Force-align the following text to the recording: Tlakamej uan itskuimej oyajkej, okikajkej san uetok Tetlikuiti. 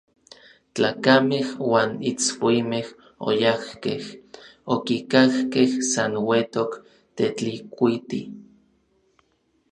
Tlakamej 0.73 1.45
uan 1.69 1.91
itskuimej 2.11 2.87
oyajkej, 3.27 4.03
okikajkej 4.73 5.69
san 5.91 6.11
uetok 6.29 6.71
Tetlikuiti. 7.15 8.21